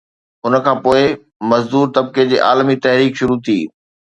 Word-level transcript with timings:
ان 0.45 0.53
کان 0.63 0.77
پوءِ 0.85 1.01
مزدور 1.49 1.85
طبقي 1.97 2.23
جي 2.31 2.37
عالمي 2.47 2.75
تحريڪ 2.85 3.11
شروع 3.21 3.39
ٿي 3.45 3.59